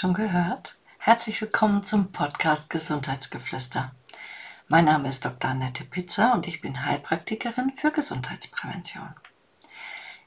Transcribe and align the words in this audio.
schon 0.00 0.14
gehört? 0.14 0.76
Herzlich 0.96 1.42
willkommen 1.42 1.82
zum 1.82 2.10
Podcast 2.10 2.70
Gesundheitsgeflüster. 2.70 3.94
Mein 4.66 4.86
Name 4.86 5.10
ist 5.10 5.26
Dr. 5.26 5.50
Annette 5.50 5.84
Pizza 5.84 6.32
und 6.32 6.48
ich 6.48 6.62
bin 6.62 6.86
Heilpraktikerin 6.86 7.70
für 7.76 7.90
Gesundheitsprävention. 7.90 9.10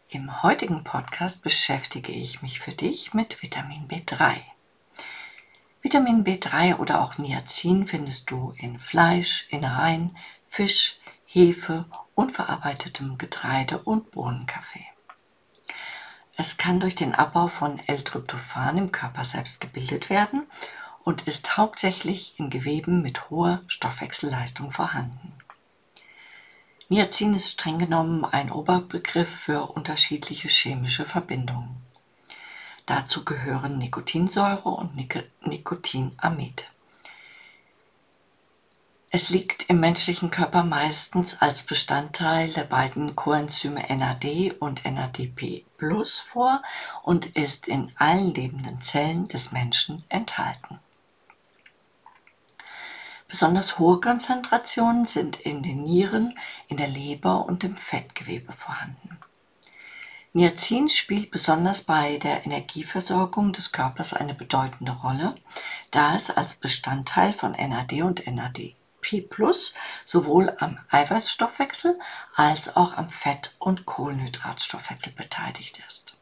Im 0.09 0.43
heutigen 0.43 0.83
Podcast 0.83 1.41
beschäftige 1.41 2.11
ich 2.11 2.43
mich 2.43 2.59
für 2.59 2.73
dich 2.73 3.15
mit 3.15 3.41
Vitamin 3.41 3.87
B3. 3.87 4.41
Vitamin 5.81 6.23
B3 6.23 6.77
oder 6.77 7.01
auch 7.01 7.17
Niacin 7.17 7.87
findest 7.87 8.29
du 8.29 8.53
in 8.57 8.77
Fleisch, 8.77 9.47
Innereien, 9.49 10.15
Fisch, 10.45 10.97
Hefe, 11.25 11.85
unverarbeitetem 12.13 13.17
Getreide 13.17 13.79
und 13.79 14.11
Bohnenkaffee. 14.11 14.85
Es 16.45 16.57
kann 16.57 16.81
durch 16.81 16.95
den 16.95 17.15
Abbau 17.15 17.47
von 17.47 17.79
L-Tryptophan 17.87 18.77
im 18.77 18.91
Körper 18.91 19.23
selbst 19.23 19.61
gebildet 19.61 20.09
werden 20.09 20.43
und 21.05 21.21
ist 21.25 21.55
hauptsächlich 21.55 22.37
in 22.37 22.49
Geweben 22.49 23.01
mit 23.01 23.29
hoher 23.29 23.61
Stoffwechselleistung 23.67 24.69
vorhanden. 24.69 25.31
Niacin 26.89 27.33
ist 27.33 27.49
streng 27.49 27.79
genommen 27.79 28.25
ein 28.25 28.51
Oberbegriff 28.51 29.33
für 29.33 29.71
unterschiedliche 29.71 30.49
chemische 30.49 31.05
Verbindungen. 31.05 31.77
Dazu 32.87 33.23
gehören 33.23 33.77
Nikotinsäure 33.77 34.67
und 34.67 34.97
Nikotinamid. 35.45 36.71
Es 39.15 39.29
liegt 39.29 39.69
im 39.69 39.79
menschlichen 39.79 40.31
Körper 40.31 40.63
meistens 40.63 41.39
als 41.39 41.61
Bestandteil 41.67 42.49
der 42.49 42.63
beiden 42.63 43.15
Coenzyme 43.15 43.85
NAD 43.87 44.55
und 44.59 44.83
NADP 44.83 45.65
vor 46.25 46.63
und 47.03 47.27
ist 47.35 47.67
in 47.67 47.91
allen 47.95 48.33
lebenden 48.33 48.81
Zellen 48.81 49.27
des 49.27 49.51
Menschen 49.51 50.03
enthalten. 50.09 50.79
Besonders 53.27 53.77
hohe 53.77 53.99
Konzentrationen 53.99 55.05
sind 55.05 55.39
in 55.39 55.61
den 55.61 55.83
Nieren, 55.83 56.35
in 56.67 56.77
der 56.77 56.87
Leber 56.87 57.45
und 57.45 57.63
im 57.63 57.75
Fettgewebe 57.75 58.53
vorhanden. 58.53 59.19
Niacin 60.33 60.89
spielt 60.89 61.29
besonders 61.29 61.83
bei 61.83 62.17
der 62.17 62.47
Energieversorgung 62.47 63.53
des 63.53 63.71
Körpers 63.71 64.15
eine 64.15 64.33
bedeutende 64.33 64.91
Rolle, 64.91 65.35
da 65.91 66.15
es 66.15 66.31
als 66.31 66.55
Bestandteil 66.55 67.31
von 67.31 67.51
NAD 67.51 68.01
und 68.01 68.25
NAD 68.25 68.73
P+ 69.03 69.27
sowohl 70.05 70.51
am 70.57 70.79
Eiweißstoffwechsel 70.89 71.99
als 72.33 72.75
auch 72.75 72.97
am 72.97 73.09
Fett- 73.09 73.53
und 73.59 73.85
Kohlenhydratstoffwechsel 73.85 75.13
beteiligt 75.13 75.79
ist. 75.87 76.17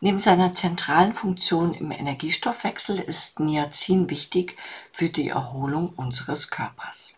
Neben 0.00 0.18
seiner 0.18 0.52
zentralen 0.52 1.14
Funktion 1.14 1.72
im 1.72 1.90
Energiestoffwechsel 1.90 2.98
ist 2.98 3.40
Niacin 3.40 4.10
wichtig 4.10 4.58
für 4.92 5.08
die 5.08 5.30
Erholung 5.30 5.88
unseres 5.90 6.50
Körpers. 6.50 7.14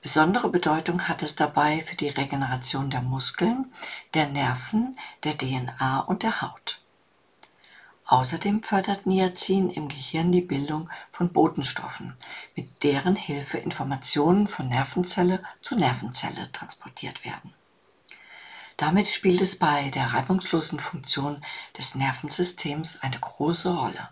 Besondere 0.00 0.48
Bedeutung 0.48 1.08
hat 1.08 1.22
es 1.22 1.34
dabei 1.34 1.82
für 1.82 1.96
die 1.96 2.08
Regeneration 2.08 2.88
der 2.90 3.02
Muskeln, 3.02 3.72
der 4.14 4.28
Nerven, 4.28 4.96
der 5.24 5.36
DNA 5.36 6.00
und 6.00 6.22
der 6.22 6.40
Haut. 6.40 6.80
Außerdem 8.08 8.62
fördert 8.62 9.04
Niacin 9.04 9.68
im 9.68 9.88
Gehirn 9.88 10.30
die 10.30 10.40
Bildung 10.40 10.88
von 11.10 11.32
Botenstoffen, 11.32 12.16
mit 12.54 12.84
deren 12.84 13.16
Hilfe 13.16 13.58
Informationen 13.58 14.46
von 14.46 14.68
Nervenzelle 14.68 15.42
zu 15.60 15.74
Nervenzelle 15.74 16.52
transportiert 16.52 17.24
werden. 17.24 17.52
Damit 18.76 19.08
spielt 19.08 19.40
es 19.40 19.58
bei 19.58 19.90
der 19.90 20.12
reibungslosen 20.12 20.78
Funktion 20.78 21.44
des 21.76 21.96
Nervensystems 21.96 23.02
eine 23.02 23.18
große 23.18 23.74
Rolle. 23.74 24.10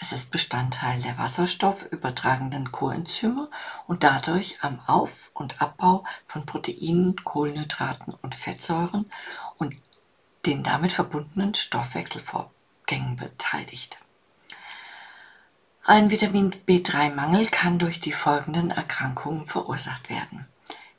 Es 0.00 0.10
ist 0.10 0.32
Bestandteil 0.32 1.00
der 1.00 1.16
wasserstoffübertragenden 1.16 2.72
Coenzyme 2.72 3.50
und 3.86 4.02
dadurch 4.02 4.64
am 4.64 4.80
Auf- 4.88 5.30
und 5.34 5.62
Abbau 5.62 6.04
von 6.26 6.44
Proteinen, 6.44 7.14
Kohlenhydraten 7.22 8.14
und 8.14 8.34
Fettsäuren 8.34 9.08
und 9.58 9.76
den 10.44 10.64
damit 10.64 10.92
verbundenen 10.92 11.54
Stoffwechselvorgängen 11.54 12.53
Gängen 12.86 13.16
beteiligt. 13.16 13.98
Ein 15.84 16.10
Vitamin 16.10 16.50
B3-Mangel 16.50 17.46
kann 17.48 17.78
durch 17.78 18.00
die 18.00 18.12
folgenden 18.12 18.70
Erkrankungen 18.70 19.46
verursacht 19.46 20.08
werden. 20.08 20.46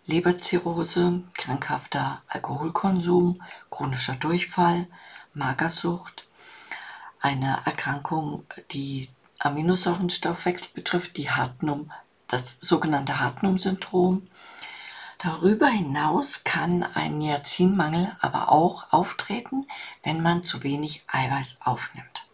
Leberzirrhose, 0.05 1.23
krankhafter 1.33 2.21
Alkoholkonsum, 2.27 3.41
chronischer 3.71 4.13
Durchfall, 4.15 4.87
Magersucht, 5.33 6.27
eine 7.19 7.61
Erkrankung, 7.65 8.45
die 8.71 9.09
Aminosäurenstoffwechsel 9.39 10.73
betrifft, 10.75 11.17
die 11.17 11.31
Hartnum, 11.31 11.91
das 12.27 12.59
sogenannte 12.61 13.19
Hartnum-Syndrom. 13.19 14.27
Darüber 15.25 15.65
hinaus 15.65 16.43
kann 16.43 16.83
ein 16.83 17.17
Niacinmangel 17.17 18.15
aber 18.21 18.51
auch 18.51 18.93
auftreten, 18.93 19.65
wenn 20.03 20.21
man 20.21 20.43
zu 20.43 20.61
wenig 20.61 21.03
Eiweiß 21.07 21.61
aufnimmt. 21.63 22.27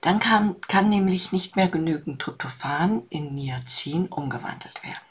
Dann 0.00 0.18
kann, 0.18 0.60
kann 0.62 0.88
nämlich 0.88 1.30
nicht 1.30 1.54
mehr 1.54 1.68
genügend 1.68 2.20
Tryptophan 2.20 3.06
in 3.10 3.36
Niacin 3.36 4.08
umgewandelt 4.08 4.82
werden. 4.82 5.06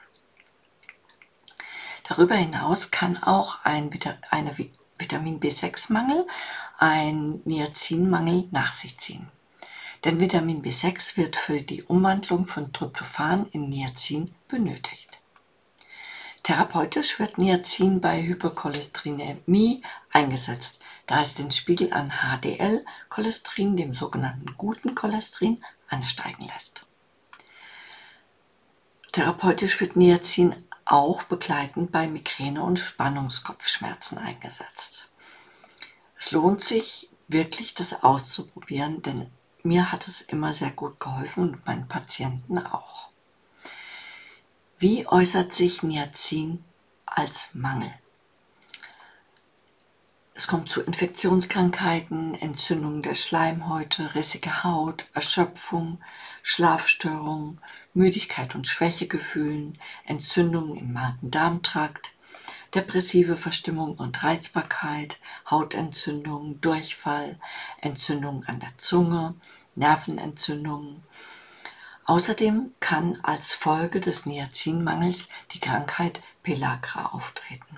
Darüber 2.09 2.35
hinaus 2.35 2.91
kann 2.91 3.23
auch 3.23 3.63
ein 3.63 3.89
eine 4.29 4.57
Vitamin 4.97 5.39
B6-Mangel 5.39 6.28
ein 6.78 7.39
Niacinmangel 7.45 8.50
nach 8.51 8.73
sich 8.73 9.00
ziehen. 9.00 9.29
Denn 10.03 10.19
Vitamin 10.19 10.62
B6 10.62 11.16
wird 11.16 11.38
für 11.38 11.62
die 11.62 11.83
Umwandlung 11.83 12.45
von 12.45 12.73
Tryptophan 12.73 13.47
in 13.53 13.69
Niacin 13.69 14.35
benötigt. 14.50 15.20
Therapeutisch 16.51 17.17
wird 17.17 17.38
Niacin 17.38 18.01
bei 18.01 18.22
Hypercholesterinämie 18.22 19.84
eingesetzt, 20.12 20.84
da 21.06 21.22
es 21.22 21.34
den 21.34 21.50
Spiegel 21.50 21.94
an 21.94 22.12
HDL-Cholesterin, 22.12 23.78
dem 23.78 23.94
sogenannten 23.94 24.57
guten 24.57 24.94
Cholesterin, 24.94 25.63
ansteigen 25.88 26.44
lässt. 26.47 26.88
Therapeutisch 29.13 29.79
wird 29.79 29.95
Niacin 29.95 30.53
auch 30.84 31.23
begleitend 31.23 31.94
bei 31.94 32.09
Migräne 32.09 32.62
und 32.62 32.79
Spannungskopfschmerzen 32.79 34.18
eingesetzt. 34.18 35.07
Es 36.19 36.31
lohnt 36.31 36.62
sich 36.62 37.09
wirklich, 37.29 37.75
das 37.75 38.03
auszuprobieren, 38.03 39.01
denn 39.01 39.31
mir 39.63 39.94
hat 39.94 40.06
es 40.06 40.19
immer 40.19 40.51
sehr 40.51 40.72
gut 40.72 41.00
geholfen 41.00 41.44
und 41.44 41.66
meinen 41.66 41.88
Patienten 41.88 42.57
auch. 42.57 43.10
Wie 44.81 45.06
äußert 45.06 45.53
sich 45.53 45.84
Niacin 45.84 46.64
als 47.06 47.53
Mangel? 47.53 47.94
Es 50.34 50.47
kommt 50.47 50.72
zu 50.72 50.81
Infektionskrankheiten, 50.81 52.34
Entzündung 52.34 53.03
der 53.03 53.14
Schleimhäute, 53.14 54.16
rissige 54.16 54.64
Haut, 54.64 55.06
Erschöpfung, 55.14 56.00
Schlafstörungen, 56.42 57.62
Müdigkeit 57.94 58.56
und 58.56 58.68
Schwächegefühlen, 58.68 59.78
Entzündungen 60.08 60.75
im 60.75 60.94
Magen-Darm-Trakt, 60.94 62.13
depressive 62.74 63.38
Verstimmung 63.38 63.98
und 63.98 64.24
Reizbarkeit, 64.24 65.19
Hautentzündung, 65.48 66.59
Durchfall, 66.59 67.40
Entzündung 67.81 68.46
an 68.46 68.59
der 68.59 68.75
Zunge, 68.80 69.36
Nervenentzündungen, 69.75 71.03
Außerdem 72.06 72.73
kann 72.79 73.19
als 73.23 73.53
Folge 73.53 74.01
des 74.01 74.25
Niacinmangels 74.25 75.29
die 75.51 75.59
Krankheit 75.59 76.22
Pellagra 76.44 77.07
auftreten. 77.07 77.78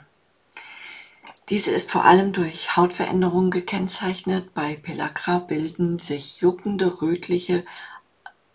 Diese 1.50 1.72
ist 1.72 1.91
vor 1.91 2.06
allem 2.06 2.31
durch 2.31 2.78
Hautveränderungen 2.78 3.51
gekennzeichnet. 3.51 4.53
Bei 4.53 4.75
Pellagra 4.75 5.40
bilden 5.40 5.99
sich 5.99 6.40
juckende, 6.40 7.02
rötliche 7.02 7.66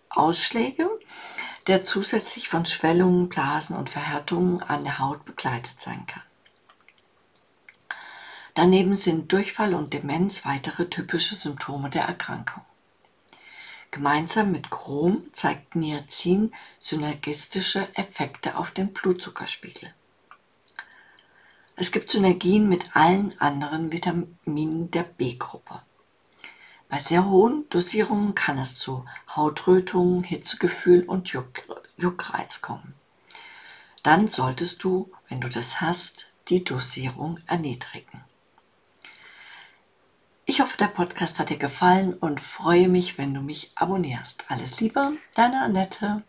Ausschläge, 0.08 0.88
der 1.66 1.84
zusätzlich 1.84 2.48
von 2.48 2.64
Schwellungen, 2.64 3.28
Blasen 3.28 3.76
und 3.76 3.90
Verhärtungen 3.90 4.62
an 4.62 4.84
der 4.84 4.98
Haut 4.98 5.26
begleitet 5.26 5.80
sein 5.80 6.06
kann. 6.06 6.22
Daneben 8.54 8.94
sind 8.94 9.30
Durchfall 9.30 9.74
und 9.74 9.92
Demenz 9.92 10.44
weitere 10.44 10.88
typische 10.88 11.34
Symptome 11.34 11.90
der 11.90 12.06
Erkrankung. 12.06 12.64
Gemeinsam 13.90 14.52
mit 14.52 14.70
Chrom 14.70 15.28
zeigt 15.32 15.74
Niacin 15.74 16.52
synergistische 16.78 17.88
Effekte 17.94 18.56
auf 18.56 18.70
den 18.70 18.92
Blutzuckerspiegel. 18.92 19.92
Es 21.74 21.90
gibt 21.90 22.10
Synergien 22.10 22.68
mit 22.68 22.96
allen 22.96 23.38
anderen 23.40 23.90
Vitaminen 23.90 24.90
der 24.90 25.04
B-Gruppe. 25.04 25.82
Bei 26.88 26.98
sehr 26.98 27.26
hohen 27.26 27.68
Dosierungen 27.70 28.34
kann 28.34 28.58
es 28.58 28.76
zu 28.76 29.04
Hautrötungen, 29.34 30.22
Hitzegefühl 30.24 31.04
und 31.04 31.28
Juck 31.28 31.62
Juckreiz 31.96 32.62
kommen. 32.62 32.94
Dann 34.02 34.28
solltest 34.28 34.84
du, 34.84 35.10
wenn 35.28 35.40
du 35.40 35.48
das 35.48 35.80
hast, 35.80 36.34
die 36.48 36.64
Dosierung 36.64 37.38
erniedrigen. 37.46 38.24
Ich 40.58 40.64
hoffe, 40.64 40.76
der 40.76 40.88
Podcast 40.88 41.38
hat 41.38 41.50
dir 41.50 41.56
gefallen 41.56 42.14
und 42.14 42.40
freue 42.40 42.88
mich, 42.88 43.16
wenn 43.16 43.32
du 43.32 43.40
mich 43.40 43.70
abonnierst. 43.76 44.46
Alles 44.48 44.80
Liebe, 44.80 45.12
deine 45.36 45.60
Annette. 45.60 46.24